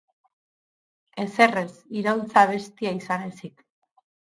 [1.25, 1.69] Ezer ez,
[2.01, 3.65] iraultza-abestia izan ezik.